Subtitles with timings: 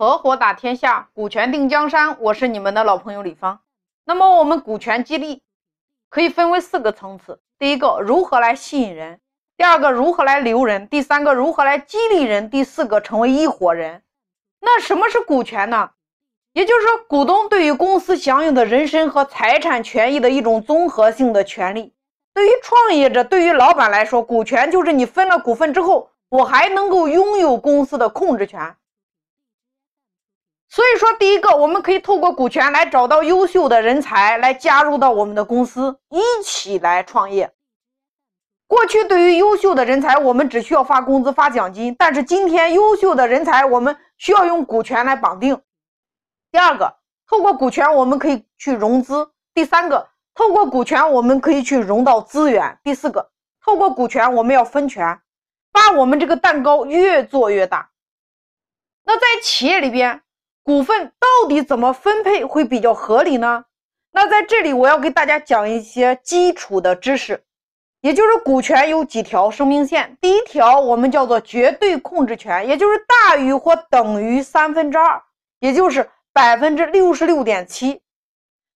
[0.00, 2.18] 合伙打天下，股权定江山。
[2.20, 3.58] 我是你们的老朋友李芳。
[4.04, 5.42] 那么我们股权激励
[6.08, 9.16] 可以分为四个层次：第一个，如何来吸引人；
[9.56, 14.04] 第二个，如何来留人；第三个，如何来激励人；第四个，成为一伙人。
[14.60, 15.90] 那什么是股权呢？
[16.52, 21.92] 也就是说，股东对于公司享有的人身和财产权益的一种综合性的权利。
[22.32, 28.76] 对于创业者，对于老板来说，股权就是你分了股份之后，我还能够拥有公司的控制权。
[30.68, 37.50] 所以说，第一个，我们可以透过股权来找到优秀的人才，来加入到我们的公司，一起来创业。
[38.66, 45.58] 过去对于优秀的人才，我们只需要发工资、发奖金，但是今天优秀的人才，我们需要用股权来绑定。
[46.52, 53.30] 第二个，透过股权，我们可以去融资；第三个，透过股权，我们可以去融到资源；第四个，
[53.64, 55.18] 透过股权，我们要分权，
[55.72, 57.90] 把我们这个蛋糕越做越大。
[59.04, 60.20] 那在企业里边，
[60.68, 63.64] 股份到底怎么分配会比较合理呢？
[64.10, 67.42] 那在这里我要给大家讲一些基础的知识，
[68.02, 70.18] 也就是股权有几条生命线。
[70.20, 75.22] 第一条我们叫做绝对控制权，也就是大于或等于三分之二，
[75.60, 78.02] 也就是百分之六十六点七。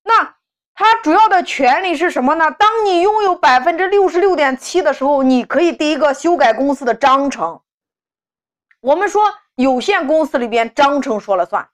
[0.02, 0.36] 那
[0.74, 2.50] 它主要的权利是什么呢？
[2.52, 7.60] 当你拥有百分之六十六点七的时候，你可以第一个修改公司的章程。
[8.80, 9.22] 我们说
[9.56, 11.68] 有限公司里边章程说了算。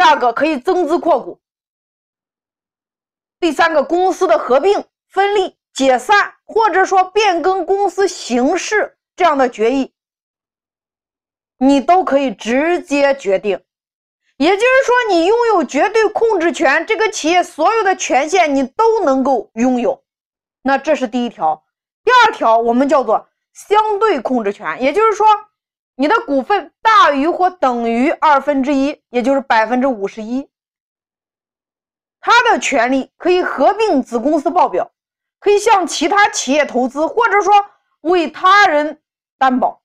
[0.00, 1.42] 第二个可以增资扩股，
[3.38, 9.92] 第三个公司的合并、分立、解散，或者说变更公司形式这样的决议，
[11.58, 13.62] 你都可以直接决定。
[14.38, 20.02] 也就是说，你拥有绝对控制权，这个企业所有的权限你都能够拥有。
[20.62, 21.62] 那这是第一条。
[22.02, 25.26] 第二条我们叫做相对控制权，也就是说。
[25.96, 30.48] 你的股份大于或等于二分之一，也就是百分之五十一。
[32.20, 34.90] 他的权利可以合并子公司报表，
[35.38, 37.52] 可以向其他企业投资，或者说
[38.00, 39.02] 为他人
[39.38, 39.82] 担保。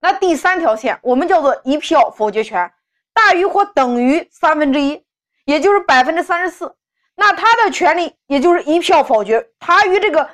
[0.00, 2.72] 那第三条线我们叫做一票否决权，
[3.12, 5.04] 大于或等于三分之一，
[5.44, 6.74] 也就是百分之三十四。
[7.16, 10.30] 那他的权利也就是一票否决，他与这个。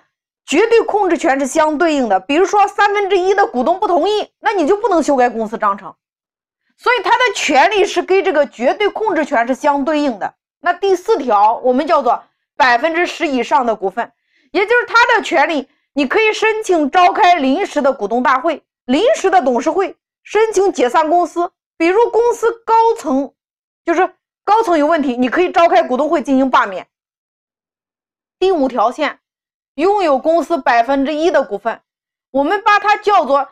[0.46, 5.92] 绝对控制权是相对应的，比如说三分之一的股东不同意，那你就不能修改公司章程。
[6.76, 10.34] 所以他的权利是跟这个绝对控制权是相对应的。
[10.60, 12.22] 那第四条我们叫做
[12.56, 14.12] 百分之十以上的股份，
[14.52, 21.50] 也就是他的权利，你可以申请召开临时的股东大会、临时的董事会，申请解散公司。
[21.76, 23.32] 比如公司高层
[23.84, 24.14] 就是
[24.44, 26.86] 高层有问题，你可以召开股东会进行罢免。
[28.38, 29.18] 第五条线。
[29.76, 31.80] 拥有公司百分之一的股份，
[32.30, 33.44] 我们把它叫做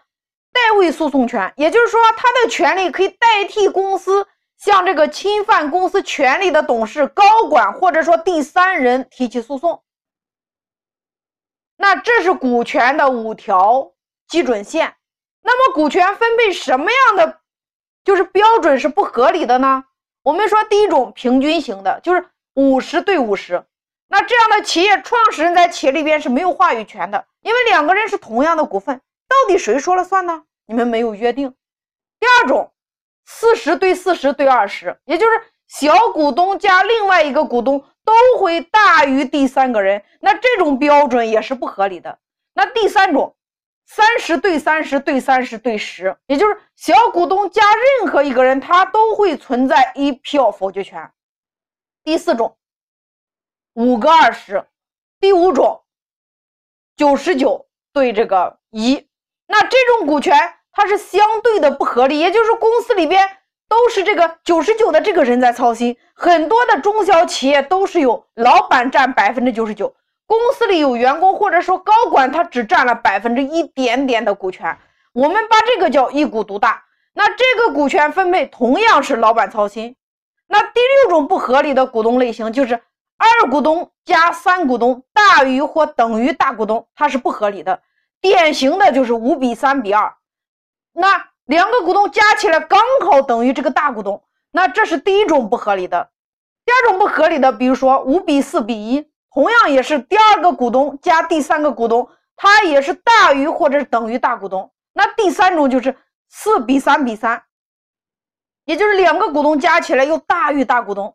[0.53, 4.27] 代位诉讼权，也就是说，他的权利可以代替公司
[4.57, 9.83] 向这个侵犯公司权利的董事、高管或者说第三人提起诉讼。
[11.77, 13.93] 那这是股权的五条
[14.27, 14.95] 基准线。
[15.43, 17.41] 那么，股权分配什么样的
[18.03, 19.85] 就是标准是不合理的呢？
[20.23, 23.63] 我们说第一种平均型的，就是五十对五十。
[24.07, 30.45] 那这样的企业创始人在企业里边是没有话语权的，因为两个人是同样的股份，到底谁说了算呢？
[30.67, 31.53] 你们没有约定。
[32.21, 32.73] 第二种，
[33.25, 42.19] 四十对四十对二十，也就是小股东加另外一个股东都会大于第三个人，那这种标准也是不合理的。
[42.53, 43.35] 那第三种，
[43.87, 47.63] 三十对三十对三十对十，也就是小股东加
[48.01, 51.11] 任何一个人，他都会存在一票否决权。
[52.05, 52.57] 第四种。
[53.75, 54.65] 五个二十，
[55.19, 55.83] 第五种
[56.97, 59.09] 九十九对这个一，
[59.49, 60.39] 那这种股权
[60.71, 63.29] 它是相对的不合理，也就是公司里边
[63.69, 69.93] 都是这个九十九的这个人在操心，很多的中小企业都是有老板占百分之九十九，
[70.25, 74.79] 公司里有员工或者说高管他只占了百分之一点点的股权，
[75.13, 79.97] 我们把这个叫一股独大，那这个股权分配同样是老板操心。
[80.47, 82.81] 那第六种不合理的股东类型就是。
[83.17, 87.83] 二股东加三股东大于或等于大股东，它是不合理的。
[88.21, 90.17] 典型的就是五比三比二，
[90.93, 96.11] 那两个股东加起来刚好等于这个大股东，那这是第一种不合理的。
[96.65, 104.73] 第二种不合理的，比如说五比四比一，同样也是第二个股东加第三个股东，它也是大于或者是等于大股东。
[104.95, 105.95] 那第三种就是
[106.31, 107.43] 四比三比三，
[108.65, 111.15] 也就是两个股东加起来又大于大股东。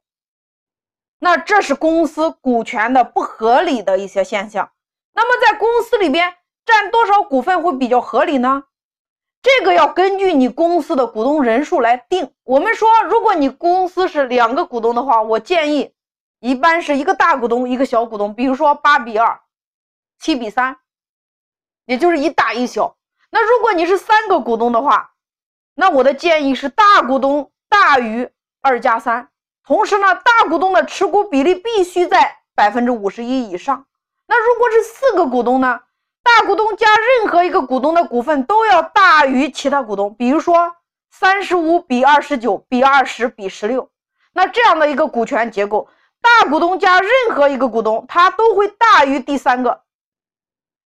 [1.20, 4.72] 那这是公司股权的不合理的一些现象。
[5.14, 6.34] 那么在公司里边
[6.66, 8.64] 占多少股份会比较合理呢？
[9.42, 12.34] 这个要根据你公司的股东人数来定。
[12.44, 15.94] 我们说，如果你公司是两个股东的话，我建议
[16.40, 19.40] 一般是一个大股东，一个小股东，比如说八比二、
[20.20, 20.78] 七比三，
[21.86, 22.98] 也就是一大一小。
[23.30, 25.14] 那如果你是三个股东的话，
[25.76, 28.30] 那我的建议是大股东大于
[28.62, 29.30] 二加三，
[29.70, 33.86] 同时呢，大股东的持股比例必须在百分之五十一以上。
[34.26, 35.82] 那如果是四个股东呢？
[36.24, 40.76] 大股东加任何一个股东的股份都要大于其他股东，比如说
[41.12, 43.92] 三十五比二十九比二十比十六，
[44.34, 45.88] 那这样的一个股权结构，
[46.20, 49.84] 大股东加任何一个股东，它都会大于第三个。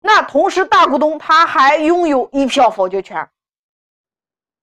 [0.01, 3.29] 那同时，大股东他还拥有一票否决权。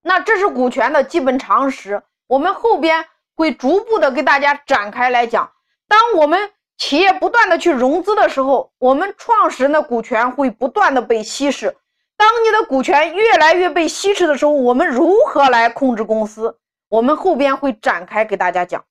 [0.02, 3.06] 那这是股权的基本常识，我们后边
[3.40, 5.50] 会逐步的给大家展开来讲。
[5.88, 11.74] 当我们企业不断的去融资的时候，我们创始人的股权会不断的被稀释。
[12.18, 16.58] 当你的股权越来越被稀释的时候，我们如何来控制公司？
[16.90, 18.84] 我们后边会展开给大家讲。